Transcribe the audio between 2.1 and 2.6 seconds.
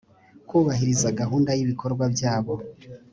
byabo